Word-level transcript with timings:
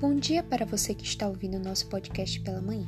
Bom 0.00 0.14
dia 0.14 0.42
para 0.42 0.64
você 0.64 0.94
que 0.94 1.04
está 1.04 1.28
ouvindo 1.28 1.58
o 1.58 1.62
nosso 1.62 1.86
podcast 1.90 2.40
pela 2.40 2.62
manhã. 2.62 2.86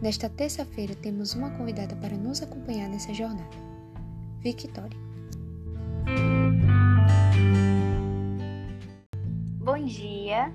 Nesta 0.00 0.26
terça-feira 0.26 0.94
temos 0.94 1.34
uma 1.34 1.50
convidada 1.50 1.94
para 1.96 2.16
nos 2.16 2.42
acompanhar 2.42 2.88
nessa 2.88 3.12
jornada. 3.12 3.54
Victoria. 4.40 4.98
Bom 9.62 9.84
dia, 9.84 10.50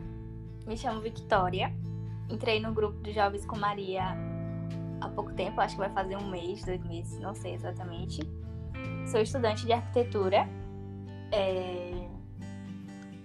me 0.66 0.76
chamo 0.76 1.02
Victoria. 1.02 1.72
Entrei 2.32 2.60
no 2.60 2.74
grupo 2.74 3.00
de 3.04 3.14
Jovens 3.14 3.46
com 3.46 3.56
Maria 3.56 4.18
há 5.02 5.08
pouco 5.10 5.32
tempo, 5.34 5.62
acho 5.62 5.76
que 5.76 5.82
vai 5.82 5.94
fazer 5.94 6.16
um 6.16 6.32
mês, 6.32 6.66
dois 6.66 6.84
meses, 6.84 7.20
não 7.20 7.36
sei 7.36 7.54
exatamente. 7.54 8.22
Sou 9.06 9.22
estudante 9.22 9.68
de 9.68 9.74
arquitetura. 9.74 10.50
É 11.32 12.01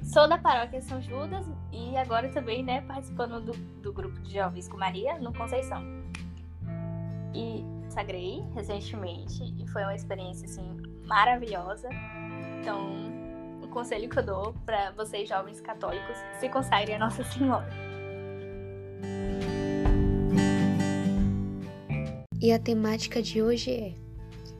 Sou 0.07 0.29
da 0.29 0.39
paróquia 0.39 0.81
São 0.81 1.03
Judas 1.03 1.45
e 1.73 1.97
agora 1.97 2.29
também, 2.29 2.63
né, 2.63 2.81
participando 2.83 3.41
do, 3.41 3.53
do 3.83 3.93
grupo 3.93 4.19
de 4.21 4.35
jovens 4.35 4.69
com 4.69 4.77
Maria 4.77 5.19
no 5.19 5.35
Conceição. 5.35 5.83
E 7.35 7.65
sagrei 7.89 8.43
recentemente 8.55 9.43
e 9.59 9.67
foi 9.67 9.83
uma 9.83 9.95
experiência 9.95 10.47
assim 10.47 10.77
maravilhosa. 11.07 11.89
Então, 12.61 12.89
o 13.61 13.69
conselho 13.69 14.09
que 14.09 14.19
eu 14.19 14.25
dou 14.25 14.55
para 14.65 14.93
vocês 14.93 15.29
jovens 15.29 15.61
católicos, 15.61 16.17
se 16.39 16.49
consagrem 16.49 16.95
a 16.95 16.99
Nossa 17.01 17.25
Senhora. 17.25 17.69
E 22.41 22.53
a 22.53 22.59
temática 22.61 23.21
de 23.21 23.43
hoje 23.43 23.73
é 23.73 23.95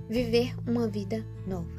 viver 0.09 0.57
uma 0.67 0.89
vida 0.89 1.25
nova. 1.47 1.76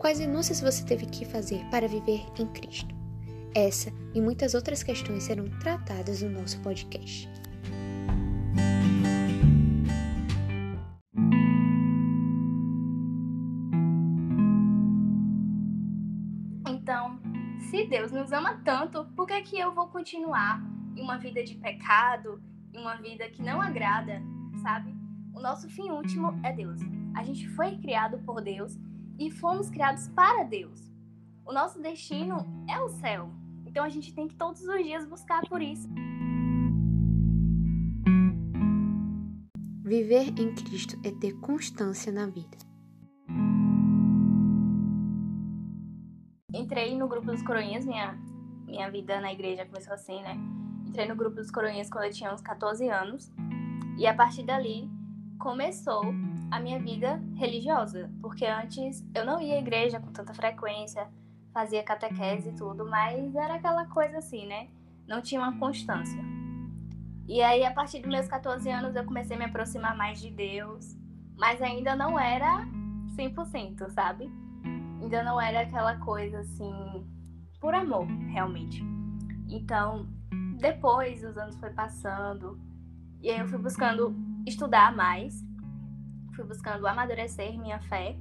Quais 0.00 0.18
renúncias 0.18 0.62
você 0.62 0.82
teve 0.82 1.04
que 1.04 1.26
fazer 1.26 1.62
para 1.66 1.86
viver 1.86 2.24
em 2.38 2.46
Cristo? 2.46 2.94
Essa 3.54 3.92
e 4.14 4.20
muitas 4.22 4.54
outras 4.54 4.82
questões 4.82 5.24
serão 5.24 5.44
tratadas 5.58 6.22
no 6.22 6.30
nosso 6.30 6.58
podcast. 6.62 7.28
Então, 16.66 17.20
se 17.68 17.84
Deus 17.84 18.10
nos 18.10 18.32
ama 18.32 18.58
tanto, 18.64 19.04
por 19.14 19.26
que, 19.26 19.42
que 19.42 19.60
eu 19.60 19.74
vou 19.74 19.88
continuar 19.88 20.62
em 20.96 21.02
uma 21.02 21.18
vida 21.18 21.44
de 21.44 21.56
pecado, 21.56 22.42
em 22.72 22.80
uma 22.80 22.96
vida 22.96 23.28
que 23.28 23.42
não 23.42 23.60
agrada, 23.60 24.22
sabe? 24.62 24.94
O 25.34 25.40
nosso 25.42 25.68
fim 25.68 25.90
último 25.90 26.40
é 26.42 26.54
Deus. 26.54 26.80
A 27.14 27.22
gente 27.22 27.46
foi 27.50 27.76
criado 27.76 28.18
por 28.20 28.40
Deus 28.40 28.78
e 29.20 29.30
fomos 29.30 29.68
criados 29.68 30.08
para 30.08 30.44
Deus. 30.44 30.90
O 31.44 31.52
nosso 31.52 31.78
destino 31.78 32.64
é 32.66 32.80
o 32.80 32.88
céu. 32.88 33.30
Então 33.66 33.84
a 33.84 33.88
gente 33.90 34.14
tem 34.14 34.26
que 34.26 34.34
todos 34.34 34.62
os 34.62 34.82
dias 34.82 35.04
buscar 35.04 35.46
por 35.46 35.60
isso. 35.60 35.86
Viver 39.84 40.28
em 40.40 40.54
Cristo 40.54 40.98
é 41.04 41.10
ter 41.10 41.34
constância 41.40 42.10
na 42.10 42.26
vida. 42.26 42.56
Entrei 46.54 46.96
no 46.96 47.06
grupo 47.06 47.26
dos 47.26 47.42
coroinhas, 47.42 47.84
minha, 47.84 48.14
minha 48.64 48.90
vida 48.90 49.20
na 49.20 49.32
igreja 49.32 49.66
começou 49.66 49.92
assim, 49.92 50.22
né? 50.22 50.36
Entrei 50.86 51.06
no 51.06 51.14
grupo 51.14 51.36
dos 51.36 51.50
coroinhas 51.50 51.90
quando 51.90 52.04
eu 52.04 52.12
tinha 52.12 52.32
uns 52.32 52.40
14 52.40 52.88
anos. 52.88 53.30
E 53.98 54.06
a 54.06 54.14
partir 54.14 54.44
dali 54.44 54.88
começou 55.38 56.02
a 56.50 56.58
minha 56.58 56.80
vida 56.80 57.22
religiosa, 57.36 58.10
porque 58.30 58.46
antes 58.46 59.04
eu 59.12 59.26
não 59.26 59.40
ia 59.40 59.56
à 59.56 59.58
igreja 59.58 59.98
com 59.98 60.12
tanta 60.12 60.32
frequência, 60.32 61.08
fazia 61.52 61.82
catequese 61.82 62.50
e 62.50 62.52
tudo, 62.52 62.88
mas 62.88 63.34
era 63.34 63.54
aquela 63.54 63.86
coisa 63.86 64.18
assim, 64.18 64.46
né? 64.46 64.68
Não 65.04 65.20
tinha 65.20 65.40
uma 65.40 65.58
constância. 65.58 66.22
E 67.26 67.42
aí, 67.42 67.64
a 67.64 67.72
partir 67.72 67.98
dos 67.98 68.08
meus 68.08 68.28
14 68.28 68.70
anos, 68.70 68.94
eu 68.94 69.04
comecei 69.04 69.34
a 69.34 69.38
me 69.40 69.46
aproximar 69.46 69.96
mais 69.96 70.20
de 70.20 70.30
Deus, 70.30 70.96
mas 71.36 71.60
ainda 71.60 71.96
não 71.96 72.16
era 72.16 72.64
100%, 73.16 73.90
sabe? 73.90 74.30
Ainda 75.02 75.24
não 75.24 75.40
era 75.40 75.62
aquela 75.62 75.96
coisa 75.98 76.38
assim, 76.38 77.04
por 77.60 77.74
amor, 77.74 78.06
realmente. 78.28 78.80
Então, 79.48 80.06
depois 80.56 81.24
os 81.24 81.36
anos 81.36 81.56
foi 81.56 81.70
passando, 81.70 82.60
e 83.20 83.28
aí 83.28 83.40
eu 83.40 83.48
fui 83.48 83.58
buscando 83.58 84.14
estudar 84.46 84.94
mais 84.94 85.44
fui 86.40 86.44
buscando 86.44 86.86
amadurecer 86.86 87.58
minha 87.58 87.78
fé, 87.80 88.16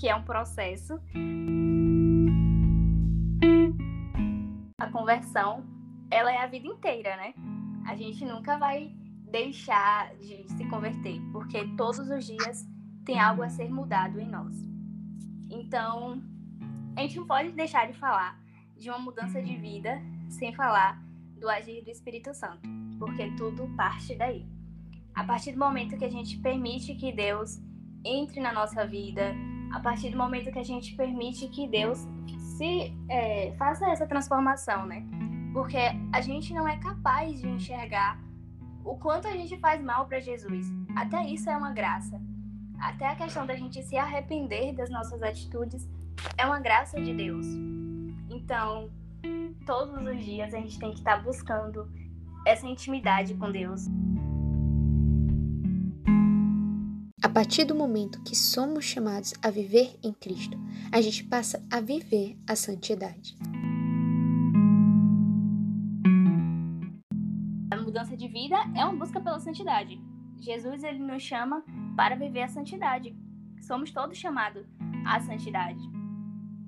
que 0.00 0.08
é 0.08 0.16
um 0.16 0.22
processo. 0.22 0.98
A 4.80 4.90
conversão, 4.90 5.62
ela 6.10 6.32
é 6.32 6.38
a 6.38 6.46
vida 6.46 6.66
inteira, 6.66 7.14
né? 7.16 7.34
A 7.86 7.94
gente 7.94 8.24
nunca 8.24 8.56
vai 8.56 8.96
deixar 9.30 10.16
de 10.16 10.48
se 10.48 10.64
converter, 10.70 11.20
porque 11.32 11.66
todos 11.76 11.98
os 11.98 12.24
dias 12.24 12.66
tem 13.04 13.20
algo 13.20 13.42
a 13.42 13.50
ser 13.50 13.68
mudado 13.68 14.18
em 14.18 14.26
nós. 14.26 14.54
Então, 15.50 16.22
a 16.96 17.02
gente 17.02 17.18
não 17.18 17.26
pode 17.26 17.52
deixar 17.52 17.86
de 17.86 17.92
falar 17.92 18.40
de 18.78 18.88
uma 18.88 18.98
mudança 18.98 19.42
de 19.42 19.54
vida 19.58 20.00
sem 20.30 20.54
falar 20.54 20.98
do 21.38 21.46
agir 21.46 21.84
do 21.84 21.90
Espírito 21.90 22.32
Santo, 22.32 22.66
porque 22.98 23.30
tudo 23.32 23.68
parte 23.76 24.16
daí. 24.16 24.48
A 25.14 25.24
partir 25.24 25.52
do 25.52 25.58
momento 25.58 25.98
que 25.98 26.04
a 26.06 26.10
gente 26.10 26.38
permite 26.38 26.94
que 26.94 27.12
Deus 27.12 27.60
entre 28.02 28.40
na 28.40 28.50
nossa 28.50 28.86
vida, 28.86 29.34
a 29.72 29.80
partir 29.80 30.10
do 30.10 30.18
momento 30.18 30.50
que 30.50 30.58
a 30.58 30.64
gente 30.64 30.94
permite 30.94 31.48
que 31.48 31.68
Deus 31.68 32.06
se 32.38 32.94
é, 33.08 33.52
faça 33.56 33.88
essa 33.90 34.06
transformação, 34.06 34.86
né? 34.86 35.04
Porque 35.52 35.78
a 36.12 36.20
gente 36.20 36.52
não 36.52 36.68
é 36.68 36.76
capaz 36.76 37.40
de 37.40 37.48
enxergar 37.48 38.18
o 38.84 38.96
quanto 38.96 39.28
a 39.28 39.32
gente 39.32 39.56
faz 39.58 39.82
mal 39.82 40.06
para 40.06 40.20
Jesus. 40.20 40.66
Até 40.94 41.24
isso 41.26 41.48
é 41.48 41.56
uma 41.56 41.72
graça. 41.72 42.20
Até 42.78 43.08
a 43.08 43.14
questão 43.14 43.46
da 43.46 43.54
gente 43.54 43.82
se 43.82 43.96
arrepender 43.96 44.74
das 44.74 44.90
nossas 44.90 45.22
atitudes 45.22 45.88
é 46.36 46.46
uma 46.46 46.60
graça 46.60 47.00
de 47.00 47.14
Deus. 47.14 47.46
Então, 48.28 48.90
todos 49.66 50.06
os 50.06 50.24
dias 50.24 50.54
a 50.54 50.58
gente 50.58 50.78
tem 50.78 50.90
que 50.90 50.98
estar 50.98 51.16
tá 51.16 51.22
buscando 51.22 51.90
essa 52.46 52.66
intimidade 52.66 53.34
com 53.34 53.50
Deus. 53.50 53.86
Partir 57.30 57.64
do 57.64 57.74
momento 57.74 58.22
que 58.22 58.34
somos 58.34 58.84
chamados 58.84 59.34
a 59.42 59.50
viver 59.50 59.96
em 60.02 60.12
Cristo, 60.12 60.58
a 60.90 61.00
gente 61.00 61.22
passa 61.24 61.64
a 61.70 61.80
viver 61.80 62.36
a 62.48 62.56
santidade. 62.56 63.36
A 67.70 67.76
mudança 67.76 68.16
de 68.16 68.26
vida 68.26 68.56
é 68.74 68.84
uma 68.84 68.96
busca 68.96 69.20
pela 69.20 69.38
santidade. 69.38 70.00
Jesus 70.40 70.82
ele 70.82 70.98
nos 70.98 71.22
chama 71.22 71.62
para 71.96 72.16
viver 72.16 72.42
a 72.42 72.48
santidade. 72.48 73.14
Somos 73.60 73.92
todos 73.92 74.18
chamados 74.18 74.66
à 75.06 75.20
santidade. 75.20 75.80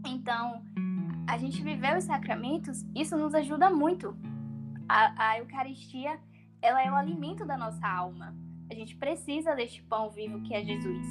Então, 0.06 0.62
a 1.26 1.38
gente 1.38 1.62
viver 1.62 1.96
os 1.96 2.04
sacramentos, 2.04 2.84
isso 2.94 3.16
nos 3.16 3.34
ajuda 3.34 3.68
muito. 3.70 4.16
A, 4.88 5.30
a 5.30 5.38
Eucaristia, 5.38 6.20
ela 6.60 6.82
é 6.82 6.90
o 6.90 6.94
alimento 6.94 7.44
da 7.44 7.56
nossa 7.56 7.86
alma 7.86 8.41
a 8.72 8.74
gente 8.74 8.96
precisa 8.96 9.54
deste 9.54 9.82
pão 9.82 10.10
vivo 10.10 10.40
que 10.40 10.54
é 10.54 10.64
Jesus. 10.64 11.06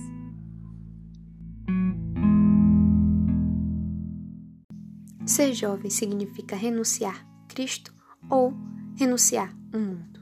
Ser 5.28 5.54
jovem 5.54 5.92
significa 5.92 6.56
renunciar 6.56 7.24
Cristo 7.48 7.94
ou 8.30 8.54
renunciar 8.98 9.56
o 9.72 9.78
mundo. 9.78 10.20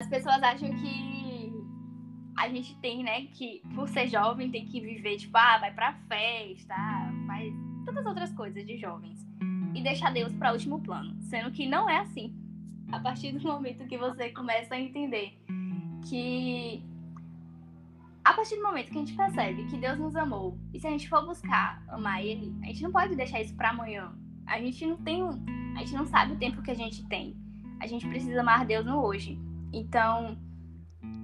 As 0.00 0.08
pessoas 0.08 0.42
acham 0.42 0.70
que 0.70 1.52
a 2.38 2.48
gente 2.48 2.74
tem, 2.80 3.04
né, 3.04 3.26
que 3.26 3.60
por 3.74 3.86
ser 3.90 4.08
jovem 4.08 4.50
tem 4.50 4.64
que 4.64 4.80
viver, 4.80 5.18
tipo, 5.18 5.36
ah, 5.36 5.58
vai 5.58 5.74
pra 5.74 5.92
festa, 6.08 6.74
faz 7.26 7.54
tantas 7.84 8.06
outras 8.06 8.32
coisas 8.32 8.66
de 8.66 8.78
jovens. 8.78 9.20
E 9.74 9.82
deixar 9.82 10.12
Deus 10.12 10.32
para 10.32 10.52
último 10.52 10.80
plano, 10.80 11.20
sendo 11.20 11.52
que 11.52 11.66
não 11.66 11.88
é 11.88 11.98
assim 11.98 12.39
a 12.92 13.00
partir 13.00 13.32
do 13.32 13.46
momento 13.46 13.86
que 13.86 13.96
você 13.96 14.30
começa 14.30 14.74
a 14.74 14.80
entender 14.80 15.38
que 16.08 16.82
a 18.24 18.34
partir 18.34 18.56
do 18.56 18.62
momento 18.62 18.90
que 18.90 18.98
a 18.98 19.00
gente 19.00 19.14
percebe 19.14 19.64
que 19.66 19.76
Deus 19.76 19.98
nos 19.98 20.14
amou 20.14 20.58
e 20.72 20.80
se 20.80 20.86
a 20.86 20.90
gente 20.90 21.08
for 21.08 21.24
buscar 21.24 21.82
amar 21.88 22.24
Ele, 22.24 22.54
a 22.62 22.66
gente 22.66 22.82
não 22.82 22.92
pode 22.92 23.14
deixar 23.16 23.40
isso 23.40 23.54
para 23.54 23.70
amanhã. 23.70 24.12
A 24.46 24.58
gente 24.60 24.84
não 24.84 24.96
tem, 24.96 25.22
a 25.76 25.78
gente 25.80 25.94
não 25.94 26.06
sabe 26.06 26.32
o 26.32 26.36
tempo 26.36 26.62
que 26.62 26.70
a 26.70 26.74
gente 26.74 27.06
tem. 27.08 27.36
A 27.80 27.86
gente 27.86 28.06
precisa 28.06 28.40
amar 28.40 28.66
Deus 28.66 28.84
no 28.84 29.02
hoje. 29.02 29.40
Então, 29.72 30.36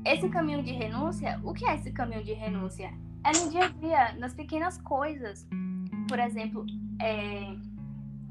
esse 0.05 0.29
caminho 0.29 0.63
de 0.63 0.73
renúncia, 0.73 1.41
o 1.45 1.53
que 1.53 1.67
é 1.67 1.75
esse 1.75 1.93
caminho 1.93 2.25
de 2.25 2.33
renúncia? 2.33 2.93
É 3.25 3.33
no 3.39 3.51
dia 3.51 3.65
a 3.65 3.69
dia, 3.69 4.13
nas 4.15 4.33
pequenas 4.35 4.81
coisas. 4.81 5.47
Por 6.09 6.19
exemplo, 6.19 6.65
é, 7.03 7.57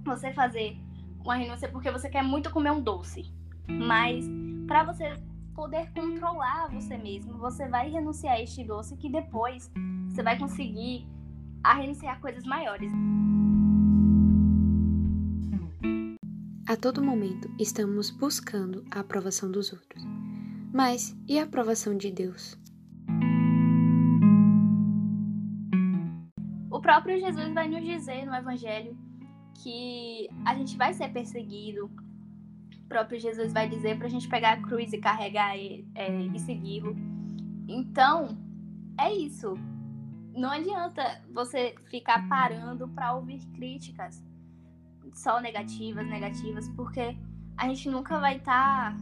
você 0.04 0.34
fazer 0.34 0.78
uma 1.26 1.36
renúncia 1.36 1.68
porque 1.68 1.92
você 1.92 2.08
quer 2.08 2.24
muito 2.24 2.52
comer 2.52 2.72
um 2.72 2.82
doce. 2.82 3.34
Mas 3.68 4.26
para 4.68 4.84
você 4.84 5.16
poder 5.56 5.92
controlar 5.92 6.70
você 6.70 6.98
mesmo, 6.98 7.38
você 7.38 7.68
vai 7.68 7.90
renunciar 7.90 8.36
a 8.36 8.42
este 8.42 8.64
doce 8.64 8.96
que 8.96 9.10
depois 9.10 9.72
você 10.08 10.22
vai 10.22 10.38
conseguir 10.38 11.08
a 11.64 11.74
renunciar 11.74 12.16
a 12.16 12.20
coisas 12.20 12.46
maiores. 12.46 12.92
A 16.68 16.76
todo 16.76 17.04
momento 17.04 17.50
estamos 17.60 18.12
buscando 18.12 18.86
a 18.92 19.00
aprovação 19.00 19.52
dos 19.52 19.74
outros. 19.74 20.04
Mas 20.72 21.18
e 21.28 21.40
a 21.40 21.44
aprovação 21.44 21.98
de 21.98 22.12
Deus? 22.12 22.60
O 26.70 26.82
próprio 26.82 27.20
Jesus 27.20 27.54
vai 27.54 27.68
nos 27.70 27.84
dizer 27.84 28.26
no 28.26 28.36
Evangelho 28.36 29.05
que 29.56 30.30
a 30.46 30.56
gente 30.56 30.78
vai 30.78 30.94
ser 30.94 31.10
perseguido. 31.10 31.86
O 31.86 32.88
próprio 32.88 33.20
Jesus 33.20 33.52
vai 33.52 33.68
dizer 33.68 33.98
para 33.98 34.08
a 34.08 34.10
gente 34.10 34.28
pegar 34.28 34.54
a 34.54 34.62
cruz 34.62 34.94
e 34.94 34.98
carregar 34.98 35.58
e, 35.58 35.88
é, 35.96 36.28
e 36.28 36.40
segui-lo. 36.40 36.96
Então, 37.68 38.38
é 39.00 39.14
isso. 39.14 39.56
Não 40.36 40.52
adianta 40.52 41.22
você 41.34 41.76
ficar 41.90 42.28
parando 42.28 42.88
para 42.90 43.14
ouvir 43.14 43.40
críticas 43.54 44.24
só 45.14 45.40
negativas, 45.40 46.06
negativas, 46.08 46.68
porque 46.70 47.18
a 47.58 47.68
gente 47.68 47.90
nunca 47.90 48.20
vai 48.20 48.38
estar 48.38 48.96
tá 48.96 48.98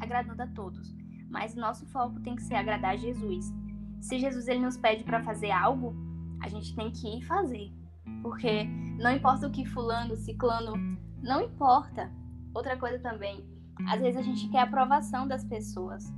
agradando 0.00 0.42
a 0.42 0.46
todos. 0.48 0.94
Mas 1.28 1.54
nosso 1.54 1.86
foco 1.86 2.20
tem 2.20 2.34
que 2.36 2.42
ser 2.42 2.54
agradar 2.54 2.92
a 2.92 2.96
Jesus. 2.96 3.52
Se 4.00 4.18
Jesus 4.18 4.48
ele 4.48 4.60
nos 4.60 4.76
pede 4.76 5.04
para 5.04 5.22
fazer 5.22 5.50
algo, 5.50 5.94
a 6.40 6.48
gente 6.48 6.74
tem 6.74 6.90
que 6.90 7.18
ir 7.18 7.22
fazer. 7.22 7.72
Porque 8.20 8.64
não 8.98 9.12
importa 9.12 9.46
o 9.46 9.50
que 9.50 9.64
fulano, 9.64 10.16
ciclano, 10.16 10.74
não 11.22 11.40
importa. 11.40 12.10
Outra 12.54 12.76
coisa 12.76 12.98
também, 12.98 13.44
às 13.88 14.00
vezes 14.00 14.20
a 14.20 14.22
gente 14.22 14.48
quer 14.48 14.58
a 14.58 14.64
aprovação 14.64 15.26
das 15.26 15.44
pessoas 15.44 16.12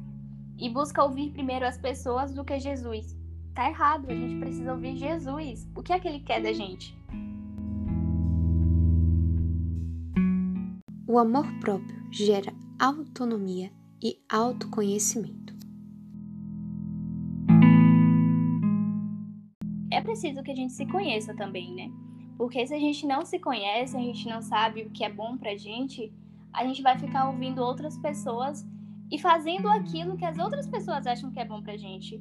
e 0.58 0.68
busca 0.70 1.02
ouvir 1.02 1.30
primeiro 1.30 1.66
as 1.66 1.78
pessoas 1.78 2.32
do 2.32 2.44
que 2.44 2.58
Jesus. 2.58 3.16
Tá 3.54 3.68
errado, 3.68 4.10
a 4.10 4.14
gente 4.14 4.40
precisa 4.40 4.72
ouvir 4.72 4.96
Jesus. 4.96 5.68
O 5.76 5.82
que 5.82 5.92
é 5.92 6.00
que 6.00 6.08
ele 6.08 6.20
quer 6.20 6.42
da 6.42 6.52
gente? 6.52 6.96
O 11.06 11.18
amor 11.18 11.46
próprio 11.60 12.04
gera 12.10 12.52
autonomia 12.80 13.70
e 14.02 14.18
autoconhecimento. 14.28 15.53
É 19.94 20.00
preciso 20.00 20.42
que 20.42 20.50
a 20.50 20.56
gente 20.56 20.72
se 20.72 20.84
conheça 20.86 21.32
também, 21.34 21.72
né? 21.72 21.88
Porque 22.36 22.66
se 22.66 22.74
a 22.74 22.78
gente 22.80 23.06
não 23.06 23.24
se 23.24 23.38
conhece, 23.38 23.96
a 23.96 24.00
gente 24.00 24.28
não 24.28 24.42
sabe 24.42 24.82
o 24.82 24.90
que 24.90 25.04
é 25.04 25.08
bom 25.08 25.38
pra 25.38 25.56
gente, 25.56 26.12
a 26.52 26.64
gente 26.64 26.82
vai 26.82 26.98
ficar 26.98 27.28
ouvindo 27.30 27.62
outras 27.62 27.96
pessoas 27.98 28.66
e 29.08 29.20
fazendo 29.20 29.68
aquilo 29.68 30.16
que 30.16 30.24
as 30.24 30.36
outras 30.36 30.66
pessoas 30.66 31.06
acham 31.06 31.30
que 31.30 31.38
é 31.38 31.44
bom 31.44 31.62
pra 31.62 31.76
gente. 31.76 32.20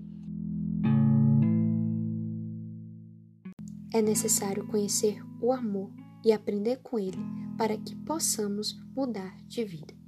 É 3.91 4.03
necessário 4.03 4.67
conhecer 4.67 5.23
o 5.41 5.51
amor 5.51 5.91
e 6.23 6.31
aprender 6.31 6.77
com 6.83 6.99
ele 6.99 7.17
para 7.57 7.75
que 7.75 7.95
possamos 7.95 8.79
mudar 8.95 9.35
de 9.47 9.63
vida. 9.63 10.02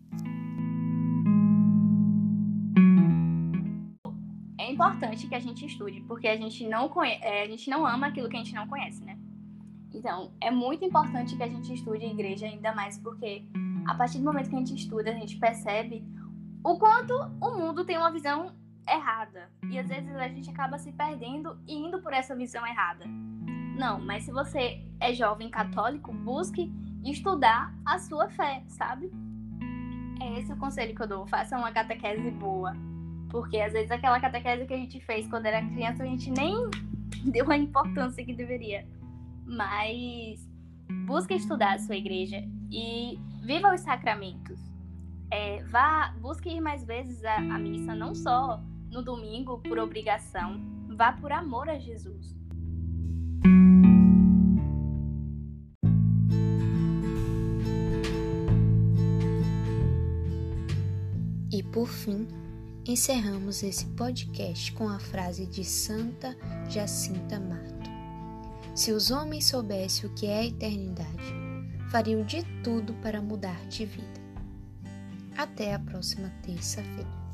Importante 4.86 5.28
que 5.28 5.36
a 5.36 5.40
gente 5.40 5.66
estude, 5.66 6.02
porque 6.02 6.28
a 6.28 6.38
gente 6.38 6.68
não, 6.68 6.90
conhe... 6.90 7.14
É, 7.22 7.44
a 7.44 7.48
gente 7.48 7.70
não 7.70 7.86
ama 7.86 8.08
aquilo 8.08 8.30
que 8.30 8.36
a 8.36 8.40
gente 8.40 8.54
não 8.54 8.68
conhece, 8.68 9.04
né? 9.04 9.18
Então, 9.94 10.34
é 10.42 10.52
muito 10.52 10.84
importante 10.84 11.36
que 11.36 11.44
a 11.44 11.48
gente 11.48 11.74
estude 11.74 12.06
a 12.06 12.10
igreja, 12.10 12.46
ainda 12.46 12.74
mais 12.74 12.98
porque 13.00 13.44
a 13.88 13.96
partir 13.96 14.20
do 14.20 14.26
momento 14.26 14.50
que 14.50 14.56
a 14.56 14.60
gente 14.60 14.76
estuda, 14.76 15.10
a 15.10 15.14
gente 15.14 15.38
percebe 15.38 16.04
o 16.64 16.78
quanto 16.78 17.14
o 17.42 17.58
mundo 17.58 17.86
tem 17.86 17.98
uma 17.98 18.12
visão 18.12 18.54
errada. 18.88 19.50
E 19.70 19.80
às 19.80 19.88
vezes 19.88 20.14
a 20.16 20.28
gente 20.28 20.50
acaba 20.50 20.78
se 20.78 20.92
perdendo 20.92 21.58
e 21.68 21.76
indo 21.76 22.02
por 22.02 22.14
essa 22.14 22.36
visão 22.36 22.66
errada. 22.66 23.06
Não, 23.78 24.00
mas 24.00 24.24
se 24.24 24.32
você 24.32 24.82
é 25.00 25.14
jovem 25.14 25.50
católico, 25.50 26.14
busque 26.14 26.72
estudar 27.04 27.74
a 27.86 27.98
sua 28.00 28.30
fé, 28.30 28.64
sabe? 28.68 29.12
É 30.22 30.40
esse 30.40 30.52
o 30.52 30.58
conselho 30.58 30.96
que 30.96 31.02
eu 31.02 31.08
dou. 31.08 31.28
Faça 31.28 31.58
uma 31.58 31.72
catequese 31.72 32.32
boa. 32.32 32.74
Porque 33.30 33.58
às 33.58 33.74
vezes 33.74 33.92
aquela 33.92 34.20
catequese 34.20 34.66
que 34.66 34.74
a 34.74 34.78
gente 34.78 35.00
fez 35.02 35.28
quando 35.28 35.46
era 35.46 35.66
criança, 35.66 36.04
a 36.04 36.06
gente 36.06 36.30
nem 36.32 36.56
deu 37.32 37.52
a 37.52 37.58
importância 37.58 38.24
que 38.24 38.34
deveria. 38.34 38.88
Mas 39.46 40.48
busque 41.06 41.34
estudar 41.34 41.76
a 41.76 41.80
sua 41.80 41.96
igreja 41.96 42.44
e 42.72 43.20
viva 43.44 43.74
os 43.74 43.82
sacramentos. 43.82 44.60
É, 45.32 45.64
vá, 45.64 46.14
busque 46.22 46.50
ir 46.50 46.62
mais 46.62 46.84
vezes 46.84 47.24
à, 47.26 47.36
à 47.38 47.60
missa, 47.60 47.96
não 47.96 48.14
só 48.14 48.62
no 48.92 49.04
domingo 49.04 49.60
por 49.60 49.78
obrigação, 49.80 50.62
vá 50.96 51.12
por 51.12 51.32
amor 51.32 51.70
a 51.70 51.78
Jesus. 51.78 52.36
E 61.52 61.64
por 61.64 61.88
fim, 61.88 62.28
encerramos 62.86 63.64
esse 63.64 63.86
podcast 63.88 64.72
com 64.74 64.88
a 64.88 65.00
frase 65.00 65.46
de 65.48 65.64
Santa 65.64 66.36
Jacinta 66.70 67.40
Marto: 67.40 67.90
Se 68.76 68.92
os 68.92 69.12
homens 69.12 69.46
soubessem 69.46 70.10
o 70.10 70.14
que 70.14 70.28
é 70.28 70.40
a 70.40 70.46
eternidade, 70.46 71.34
fariam 71.90 72.24
de 72.24 72.44
tudo 72.64 72.94
para 72.96 73.22
mudar 73.22 73.60
de 73.68 73.86
vida. 73.86 74.26
Até 75.36 75.74
a 75.74 75.80
próxima 75.80 76.30
terça-feira. 76.44 77.25